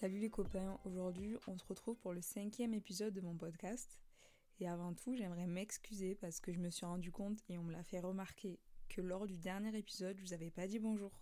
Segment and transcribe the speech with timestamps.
[0.00, 4.00] Salut les copains, aujourd'hui on se retrouve pour le cinquième épisode de mon podcast.
[4.58, 7.72] Et avant tout, j'aimerais m'excuser parce que je me suis rendu compte et on me
[7.72, 8.58] l'a fait remarquer
[8.88, 11.20] que lors du dernier épisode, je vous avais pas dit bonjour.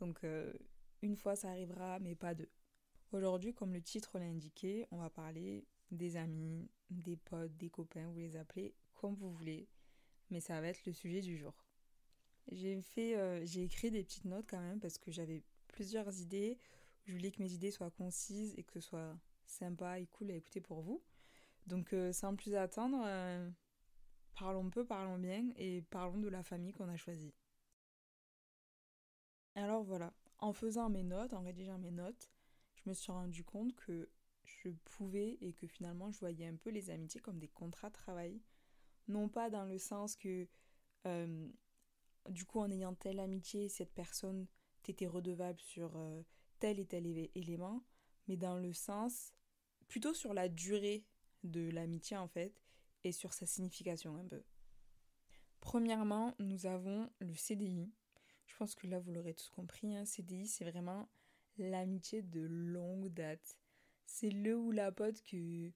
[0.00, 0.52] Donc euh,
[1.00, 2.50] une fois ça arrivera, mais pas deux.
[3.12, 8.10] Aujourd'hui, comme le titre l'a indiqué, on va parler des amis, des potes, des copains,
[8.10, 9.66] vous les appelez comme vous voulez,
[10.28, 11.54] mais ça va être le sujet du jour.
[12.52, 16.58] J'ai fait, euh, j'ai écrit des petites notes quand même parce que j'avais plusieurs idées.
[17.08, 20.34] Je voulais que mes idées soient concises et que ce soit sympa et cool à
[20.34, 21.02] écouter pour vous.
[21.66, 23.50] Donc euh, sans plus attendre, euh,
[24.34, 27.32] parlons peu, parlons bien et parlons de la famille qu'on a choisie.
[29.54, 32.30] Alors voilà, en faisant mes notes, en rédigeant mes notes,
[32.74, 34.10] je me suis rendu compte que
[34.44, 37.94] je pouvais et que finalement je voyais un peu les amitiés comme des contrats de
[37.94, 38.38] travail.
[39.08, 40.46] Non pas dans le sens que
[41.06, 41.48] euh,
[42.28, 44.46] du coup en ayant telle amitié, cette personne
[44.82, 45.98] t'était redevable sur
[46.58, 47.82] tel et tel élément,
[48.26, 49.32] mais dans le sens
[49.88, 51.04] plutôt sur la durée
[51.44, 52.62] de l'amitié en fait
[53.04, 54.42] et sur sa signification un peu.
[55.60, 57.92] Premièrement, nous avons le CDI.
[58.46, 60.04] Je pense que là vous l'aurez tous compris, hein.
[60.04, 61.08] CDI c'est vraiment
[61.58, 63.58] l'amitié de longue date.
[64.06, 65.74] C'est le ou la pote qui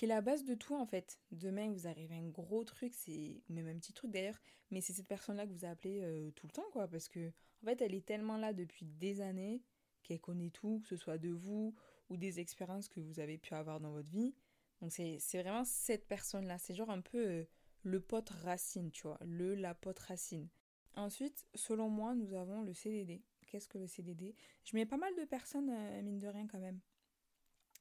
[0.00, 1.20] est la base de tout en fait.
[1.30, 5.08] Demain, vous arrivez un gros truc, c'est même un petit truc d'ailleurs, mais c'est cette
[5.08, 7.28] personne-là que vous appelez euh, tout le temps quoi, parce que
[7.62, 9.62] en fait, elle est tellement là depuis des années
[10.02, 11.74] qu'elle connaît tout, que ce soit de vous
[12.10, 14.34] ou des expériences que vous avez pu avoir dans votre vie.
[14.80, 17.44] Donc c'est vraiment cette personne-là, c'est genre un peu euh,
[17.82, 20.48] le pote racine, tu vois, le la pote racine.
[20.94, 23.22] Ensuite, selon moi, nous avons le CDD.
[23.46, 26.58] Qu'est-ce que le CDD Je mets pas mal de personnes, euh, mine de rien, quand
[26.58, 26.80] même,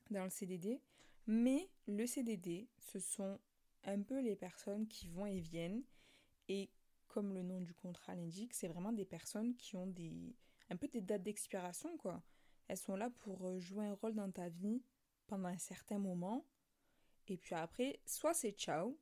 [0.09, 0.81] dans le CDD.
[1.27, 3.39] Mais le CDD, ce sont
[3.83, 5.83] un peu les personnes qui vont et viennent.
[6.47, 6.69] Et
[7.07, 10.35] comme le nom du contrat l'indique, c'est vraiment des personnes qui ont des
[10.71, 12.23] un peu des dates d'expiration, quoi.
[12.67, 14.81] Elles sont là pour euh, jouer un rôle dans ta vie
[15.27, 16.47] pendant un certain moment.
[17.27, 18.97] Et puis après, soit c'est ciao,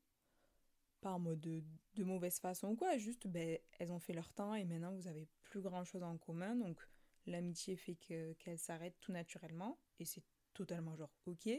[0.99, 1.63] pas en mode de,
[2.03, 5.61] mauvaise façon quoi, juste ben, elles ont fait leur temps et maintenant vous avez plus
[5.61, 6.79] grand chose en commun, donc
[7.25, 11.49] l'amitié fait qu'elle s'arrête tout naturellement et c'est totalement genre ok,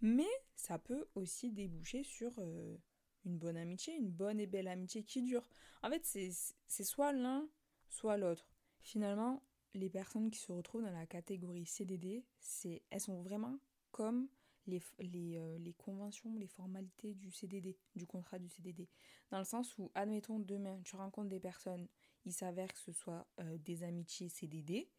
[0.00, 2.76] mais ça peut aussi déboucher sur euh,
[3.24, 5.48] une bonne amitié, une bonne et belle amitié qui dure.
[5.82, 7.48] En fait, c'est soit l'un,
[7.88, 8.48] soit l'autre.
[8.84, 13.58] Finalement, les personnes qui se retrouvent dans la catégorie CDD, c'est elles sont vraiment
[13.90, 14.28] comme
[14.66, 18.86] les, euh, les, conventions, les formalités du CDD, du contrat du CDD.
[19.30, 21.88] Dans le sens où, admettons, demain, tu rencontres des personnes,
[22.26, 24.90] il s'avère que ce soit euh, des amitiés CDD.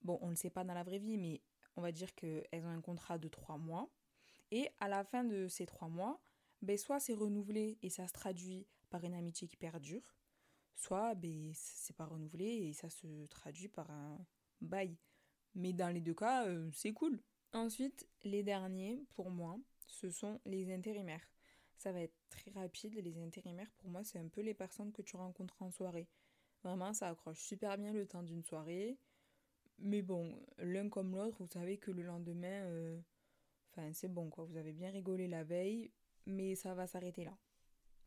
[0.00, 1.42] Bon, on ne le sait pas dans la vraie vie, mais
[1.76, 3.90] on va dire qu'elles ont un contrat de trois mois.
[4.50, 6.18] Et à la fin de ces trois mois,
[6.62, 10.14] ben, soit c'est renouvelé et ça se traduit par une amitié qui perdure,
[10.74, 14.18] soit ben, c'est pas renouvelé et ça se traduit par un
[14.60, 14.96] bail.
[15.54, 17.20] Mais dans les deux cas, euh, c'est cool.
[17.52, 21.28] Ensuite, les derniers, pour moi, ce sont les intérimaires.
[21.76, 25.02] Ça va être très rapide, les intérimaires, pour moi, c'est un peu les personnes que
[25.02, 26.08] tu rencontres en soirée.
[26.62, 28.98] Vraiment, ça accroche super bien le temps d'une soirée.
[29.78, 33.00] Mais bon, l'un comme l'autre, vous savez que le lendemain, euh,
[33.70, 34.44] enfin, c'est bon, quoi.
[34.44, 35.90] Vous avez bien rigolé la veille,
[36.24, 37.36] mais ça va s'arrêter là.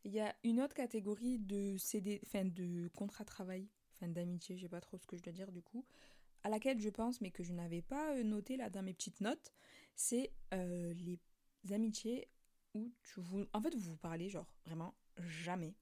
[0.05, 3.67] Il y a une autre catégorie de CD, enfin, de contrat de travail,
[4.13, 5.85] d'amitié, je sais pas trop ce que je dois dire du coup,
[6.43, 9.21] à laquelle je pense, mais que je n'avais pas euh, noté là dans mes petites
[9.21, 9.51] notes,
[9.95, 11.19] c'est euh, les
[11.73, 12.27] amitiés
[12.73, 13.45] où tu vous...
[13.53, 15.73] En fait, vous vous parlez genre vraiment jamais,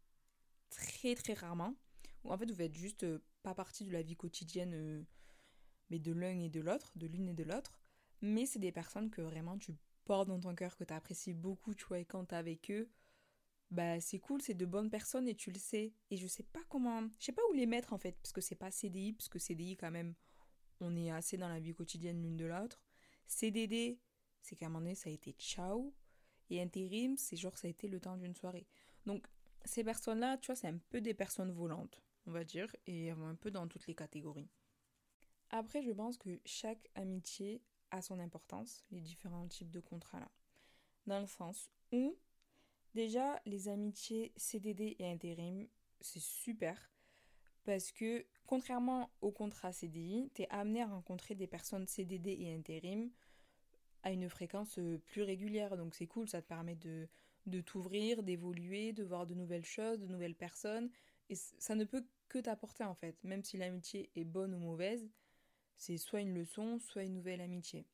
[0.69, 1.75] très très rarement,
[2.23, 5.05] ou en fait vous faites juste euh, pas partie de la vie quotidienne,
[5.90, 7.78] mais de l'un et de l'autre, de l'une et de l'autre,
[8.22, 11.73] mais c'est des personnes que vraiment tu portes dans ton cœur, que tu apprécies beaucoup,
[11.73, 12.90] tu vois, et quand t'es avec eux,
[13.73, 15.94] bah c'est cool, c'est de bonnes personnes et tu le sais.
[16.11, 18.41] Et je sais pas comment, je sais pas où les mettre en fait, parce que
[18.41, 20.13] c'est pas CDI, parce que CDI quand même,
[20.79, 22.81] on est assez dans la vie quotidienne l'une de l'autre.
[23.28, 24.00] CDD,
[24.41, 25.94] c'est qu'à un moment donné, ça a été ciao.
[26.50, 28.67] Et intérim, c'est genre ça a été le temps d'une soirée.
[29.05, 29.25] Donc,
[29.66, 33.35] ces personnes-là, tu vois, c'est un peu des personnes volantes, on va dire, et un
[33.35, 34.49] peu dans toutes les catégories.
[35.49, 40.29] Après, je pense que chaque amitié a son importance, les différents types de contrats-là.
[41.08, 42.17] Dans le sens où,
[42.93, 45.67] déjà, les amitiés CDD et intérim,
[45.99, 46.93] c'est super
[47.63, 52.53] parce que contrairement au contrat CDI, tu es amené à rencontrer des personnes CDD et
[52.53, 53.09] intérim
[54.03, 55.78] à une fréquence euh, plus régulière.
[55.78, 57.07] Donc c'est cool, ça te permet de,
[57.45, 60.90] de t'ouvrir, d'évoluer, de voir de nouvelles choses, de nouvelles personnes.
[61.29, 63.16] Et ça ne peut que t'apporter en fait.
[63.23, 65.09] Même si l'amitié est bonne ou mauvaise,
[65.78, 67.87] c'est soit une leçon, soit une nouvelle amitié.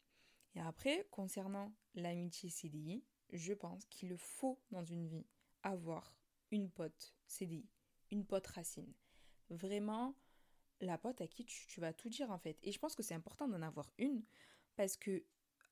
[0.56, 5.28] Et après, concernant l'amitié CDI, je pense qu'il faut dans une vie
[5.64, 6.16] avoir
[6.52, 7.70] une pote CDI,
[8.12, 8.94] une pote racine
[9.50, 10.16] vraiment
[10.82, 12.58] la pote à qui tu, vas tout dire en fait.
[12.64, 14.24] Et je pense que c'est important d'en avoir une
[14.76, 15.24] Parce que,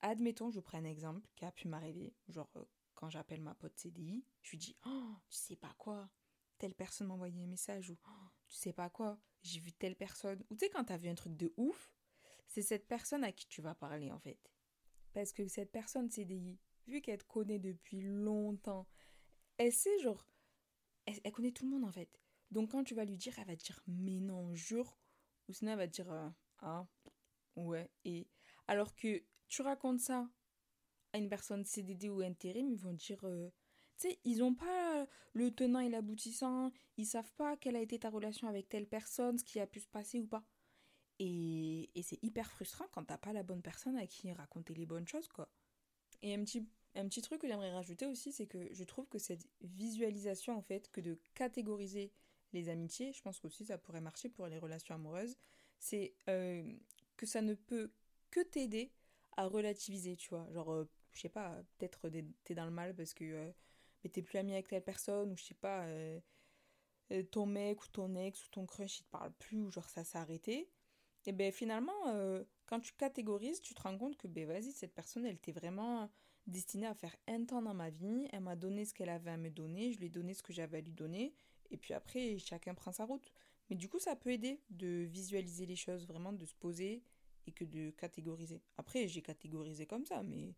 [0.01, 2.13] admettons, je prends un exemple qui a pu m'arriver.
[2.27, 2.65] Genre, euh,
[2.95, 6.09] quand j'appelle ma pote CDI, je lui dis Oh, tu sais pas quoi
[6.57, 9.95] Telle personne m'a envoyé un message ou oh, tu sais pas quoi J'ai vu telle
[9.95, 10.43] personne.
[10.49, 11.93] Ou tu sais, quand t'as vu un truc de ouf,
[12.47, 14.39] c'est cette personne à qui tu vas parler en fait.
[15.13, 18.87] Parce que cette personne CDI, vu qu'elle te connaît depuis longtemps,
[19.57, 20.27] elle sait genre.
[21.05, 22.09] Elle, connaît tout le monde en fait.
[22.51, 24.97] Donc quand tu vas lui dire, elle va te dire mais non, jure.
[25.47, 26.29] Ou sinon elle va dire euh,
[26.59, 26.87] ah,
[27.55, 27.89] ouais.
[28.03, 28.27] Et
[28.67, 30.29] alors que tu racontes ça
[31.13, 33.23] à une personne CDD ou intérim, ils vont dire.
[33.23, 33.49] Euh,
[33.99, 37.97] tu sais, ils n'ont pas le tenant et l'aboutissant, ils savent pas quelle a été
[37.97, 40.45] ta relation avec telle personne, ce qui a pu se passer ou pas.
[41.17, 44.85] Et, et c'est hyper frustrant quand t'as pas la bonne personne à qui raconter les
[44.85, 45.49] bonnes choses, quoi.
[46.21, 46.67] Et un petit,
[46.97, 50.61] un petit truc que j'aimerais rajouter aussi, c'est que je trouve que cette visualisation, en
[50.61, 52.11] fait, que de catégoriser
[52.53, 55.37] les amitiés, je pense aussi ça pourrait marcher pour les relations amoureuses,
[55.79, 56.63] c'est euh,
[57.15, 57.91] que ça ne peut
[58.31, 58.91] que t'aider
[59.35, 60.47] à relativiser, tu vois.
[60.51, 62.09] Genre, euh, je sais pas, peut-être
[62.43, 63.51] t'es dans le mal parce que euh,
[64.11, 65.85] t'es plus ami avec telle personne, ou je sais pas,
[67.31, 70.03] ton mec ou ton ex ou ton crush il te parle plus, ou genre ça
[70.03, 70.69] s'est arrêté.
[71.25, 71.91] Et ben finalement,
[72.67, 76.09] quand tu catégorises, tu te rends compte que ben vas-y, cette personne elle était vraiment
[76.47, 79.37] destinée à faire un temps dans ma vie, elle m'a donné ce qu'elle avait à
[79.37, 81.33] me donner, je lui ai donné ce que j'avais à lui donner,
[81.69, 83.31] et puis après, chacun prend sa route.
[83.69, 87.03] Mais du coup, ça peut aider de visualiser les choses, vraiment de se poser
[87.45, 88.61] et que de catégoriser.
[88.77, 90.55] Après, j'ai catégorisé comme ça, mais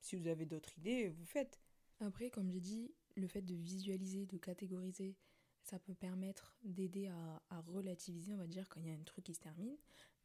[0.00, 1.58] si vous avez d'autres idées, vous faites.
[2.00, 5.16] Après, comme j'ai dit, le fait de visualiser, de catégoriser,
[5.62, 9.04] ça peut permettre d'aider à, à, relativiser, on va dire, quand il y a un
[9.04, 9.76] truc qui se termine.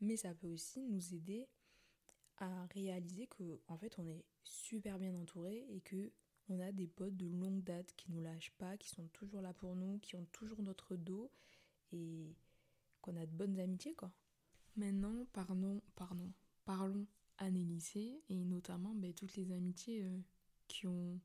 [0.01, 1.47] Mais ça peut aussi nous aider
[2.37, 6.11] à réaliser que en fait on est super bien entouré et que
[6.49, 9.53] on a des potes de longue date qui nous lâchent pas, qui sont toujours là
[9.53, 11.31] pour nous, qui ont toujours notre dos
[11.91, 12.35] et
[13.01, 14.11] qu'on a de bonnes amitiés quoi.
[14.75, 16.31] Maintenant, pardon, pardon,
[16.65, 20.19] parlons années lycée et notamment ben, toutes les amitiés euh,
[20.67, 21.19] qui ont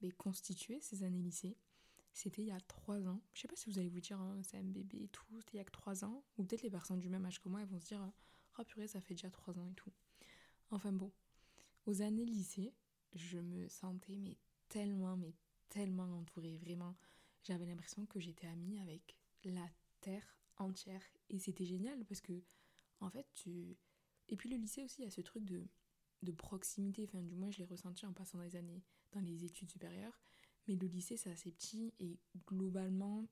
[0.00, 1.56] ben, constitué ces années lycée.
[2.12, 3.20] C'était il y a trois ans.
[3.32, 5.54] Je sais pas si vous allez vous dire, hein, c'est un bébé et tout, c'était
[5.54, 6.24] il y a que trois ans.
[6.38, 8.12] Ou peut-être les personnes du même âge que moi, elles vont se dire,
[8.58, 9.90] oh purée, ça fait déjà trois ans et tout.
[10.74, 11.12] Enfin bon,
[11.86, 12.74] aux années lycée,
[13.12, 14.36] je me sentais mais
[14.68, 15.32] tellement, mais
[15.68, 16.58] tellement entourée.
[16.58, 16.96] Vraiment,
[17.44, 21.00] j'avais l'impression que j'étais amie avec la terre entière.
[21.30, 22.42] Et c'était génial parce que,
[22.98, 23.76] en fait, tu.
[24.28, 25.64] Et puis le lycée aussi, a ce truc de,
[26.22, 27.04] de proximité.
[27.04, 28.82] Enfin, du moins, je l'ai ressenti en passant les années,
[29.12, 30.18] dans les études supérieures.
[30.66, 32.18] Mais le lycée, c'est assez petit et
[32.48, 33.28] globalement,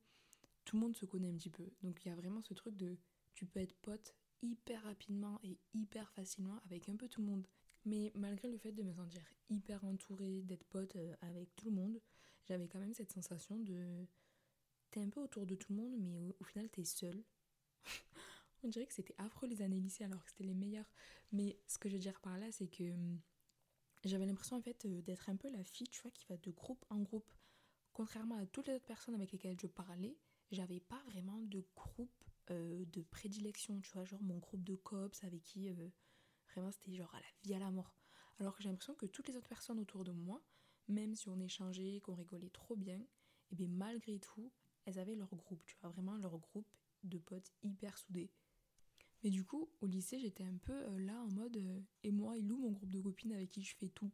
[0.65, 1.69] tout le monde se connaît un petit peu.
[1.83, 2.97] Donc, il y a vraiment ce truc de.
[3.35, 7.47] Tu peux être pote hyper rapidement et hyper facilement avec un peu tout le monde.
[7.85, 11.73] Mais malgré le fait de me sentir hyper entourée, d'être pote euh, avec tout le
[11.73, 12.01] monde,
[12.45, 14.07] j'avais quand même cette sensation de.
[14.91, 17.25] T'es un peu autour de tout le monde, mais au, final, t'es seule.
[18.63, 20.93] On dirait que c'était affreux les années lycée alors que c'était les meilleurs.
[21.33, 23.19] Mais ce que je veux dire par là, c'est que hum,
[24.05, 26.51] j'avais l'impression en fait euh, d'être un peu la fille, tu vois, qui va de
[26.51, 27.33] groupe en groupe.
[27.93, 30.17] Contrairement à toutes les autres personnes avec lesquelles je parlais,
[30.53, 35.25] j'avais pas vraiment de groupe euh, de prédilection, tu vois, genre mon groupe de cops
[35.25, 35.69] avec qui
[36.53, 37.95] Vraiment, c'était genre à la vie à la mort.
[38.39, 40.43] Alors que j'ai l'impression que toutes les autres personnes autour de moi,
[40.89, 43.07] même si on échangeait, qu'on rigolait trop bien, et
[43.53, 44.51] eh bien malgré tout,
[44.85, 46.69] elles avaient leur groupe, tu vois, vraiment leur groupe
[47.05, 48.31] de potes hyper soudés.
[49.23, 52.37] Mais du coup, au lycée, j'étais un peu euh, là en mode euh, et moi,
[52.37, 54.11] il loue mon groupe de copines avec qui je fais tout.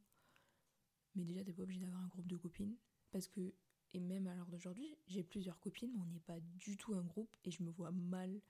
[1.14, 2.76] Mais déjà, t'es pas obligé d'avoir un groupe de copines
[3.11, 3.54] parce que,
[3.95, 7.04] et même à l'heure d'aujourd'hui, j'ai plusieurs copines, mais on n'est pas du tout un
[7.04, 8.40] groupe et je me vois mal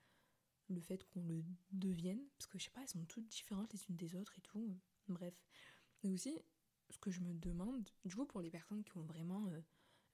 [0.67, 3.83] le fait qu'on le devienne, parce que je sais pas, elles sont toutes différentes les
[3.89, 4.77] unes des autres et tout.
[5.07, 5.33] Bref.
[6.03, 6.39] Et aussi,
[6.89, 9.61] ce que je me demande, du coup, pour les personnes qui ont vraiment euh,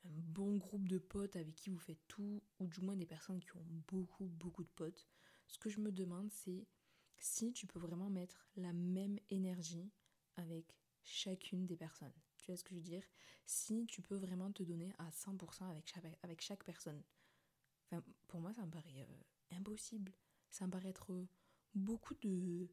[0.06, 3.40] un bon groupe de potes avec qui vous faites tout, ou du moins des personnes
[3.40, 5.08] qui ont beaucoup, beaucoup de potes,
[5.48, 6.66] ce que je me demande, c'est
[7.18, 9.92] si tu peux vraiment mettre la même énergie
[10.38, 10.66] avec
[11.04, 12.14] chacune des personnes.
[12.46, 13.04] Tu vois ce que je veux dire
[13.46, 17.02] Si tu peux vraiment te donner à 100% avec chaque, avec chaque personne.
[17.86, 20.14] Enfin, pour moi, ça me paraît euh, impossible
[20.56, 21.28] ça me paraît être
[21.74, 22.70] beaucoup de,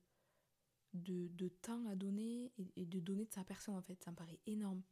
[0.95, 4.00] de, temps à donner et, de donner de sa personne en fait.
[4.02, 4.83] Ça me paraît énorme.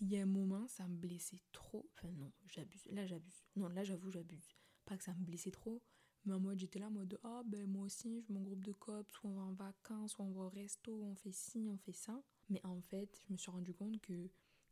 [0.00, 1.90] Il y a un moment, ça me blessait trop.
[1.94, 2.86] Enfin non, j'abuse.
[2.86, 3.44] Là, j'abuse.
[3.56, 4.48] Non, là, j'avoue, j'abuse.
[4.84, 5.82] Pas que ça me blessait trop,
[6.24, 8.72] mais en mode, j'étais là en mode, ah ben moi aussi, je mon groupe de
[8.72, 11.76] cops, soit on va en vacances, soit on va au resto, on fait ci, on
[11.76, 12.22] fait ça.
[12.50, 14.28] Mais en fait, je me suis rendu compte que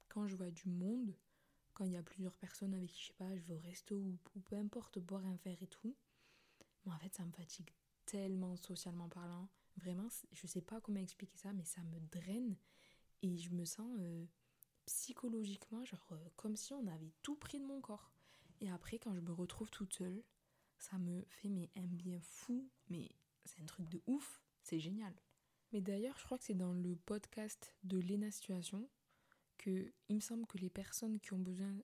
[0.09, 1.15] quand je vois du monde,
[1.75, 3.97] quand il y a plusieurs personnes avec qui, je sais pas, je vais au resto
[3.97, 5.97] ou, ou peu importe, boire un verre et tout,
[6.91, 7.71] en fait, ça me fatigue
[8.07, 9.49] tellement socialement parlant.
[9.77, 12.57] Vraiment, je sais pas comment expliquer ça, mais ça me draine.
[13.23, 14.27] Et je me sens euh,
[14.87, 18.11] psychologiquement, genre, euh, comme si on avait tout pris de mon corps.
[18.61, 20.23] Et après, quand je me retrouve toute seule,
[20.79, 22.69] ça me fait mais un bien fou.
[22.89, 23.09] Mais
[23.45, 24.43] c'est un truc de ouf.
[24.63, 25.15] C'est génial.
[25.73, 28.89] Mais d'ailleurs, je crois que c'est dans le podcast de Lena Situation
[29.59, 31.75] que il me semble que les personnes qui ont besoin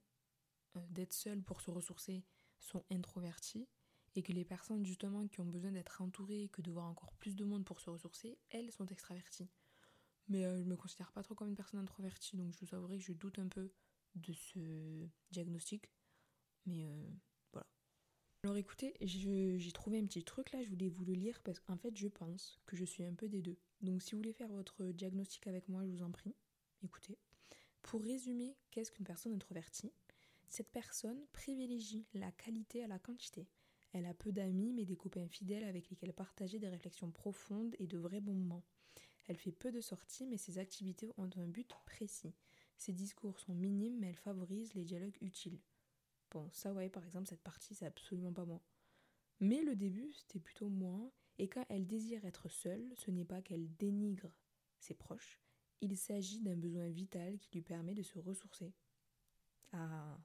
[0.76, 2.24] euh, d'être seules pour se ressourcer
[2.60, 3.68] sont introverties
[4.14, 7.12] et que les personnes justement qui ont besoin d'être entourées et que de voir encore
[7.14, 9.50] plus de monde pour se ressourcer, elles sont extraverties.
[10.28, 12.98] Mais euh, je me considère pas trop comme une personne introvertie, donc je vous avouerai
[12.98, 13.70] que je doute un peu
[14.14, 15.90] de ce diagnostic.
[16.66, 17.10] Mais euh,
[17.52, 17.66] voilà.
[18.44, 21.76] Alors écoutez, j'ai trouvé un petit truc là, je voulais vous le lire parce qu'en
[21.76, 23.58] fait je pense que je suis un peu des deux.
[23.84, 26.34] Donc si vous voulez faire votre diagnostic avec moi, je vous en prie,
[26.82, 27.18] écoutez.
[27.82, 29.92] Pour résumer, qu'est-ce qu'une personne introvertie?
[30.48, 33.46] Cette personne privilégie la qualité à la quantité.
[33.92, 37.86] Elle a peu d'amis mais des copains fidèles avec lesquels partager des réflexions profondes et
[37.86, 38.64] de vrais bons moments.
[39.26, 42.34] Elle fait peu de sorties mais ses activités ont un but précis.
[42.78, 45.60] Ses discours sont minimes mais elle favorise les dialogues utiles.
[46.30, 48.62] Bon, ça ouais, par exemple, cette partie, c'est absolument pas moi.
[49.40, 53.42] Mais le début, c'était plutôt moi, et quand elle désire être seule, ce n'est pas
[53.42, 54.30] qu'elle dénigre
[54.78, 55.40] ses proches,
[55.80, 58.72] il s'agit d'un besoin vital qui lui permet de se ressourcer.
[59.72, 60.18] Ah.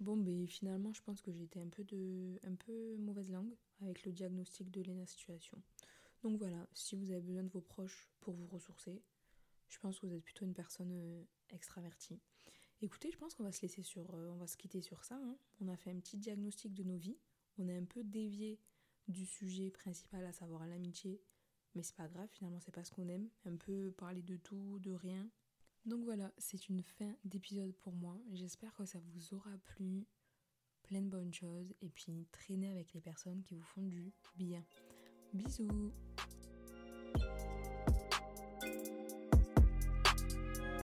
[0.00, 4.04] Bon, ben finalement, je pense que j'étais un peu de, un peu mauvaise langue avec
[4.04, 5.62] le diagnostic de Lena situation.
[6.22, 9.02] Donc voilà, si vous avez besoin de vos proches pour vous ressourcer,
[9.68, 12.20] je pense que vous êtes plutôt une personne euh, extravertie.
[12.80, 15.16] Écoutez, je pense qu'on va se laisser sur, euh, on va se quitter sur ça.
[15.16, 15.36] Hein.
[15.60, 17.18] On a fait un petit diagnostic de nos vies.
[17.58, 18.58] On est un peu dévié
[19.08, 21.20] du sujet principal, à savoir l'amitié,
[21.74, 23.28] mais c'est pas grave, finalement, c'est pas ce qu'on aime.
[23.44, 25.28] Un peu parler de tout, de rien.
[25.84, 28.16] Donc voilà, c'est une fin d'épisode pour moi.
[28.32, 30.06] J'espère que ça vous aura plu.
[30.82, 31.74] Plein de bonnes choses.
[31.80, 34.64] Et puis, traînez avec les personnes qui vous font du bien.
[35.32, 35.92] Bisous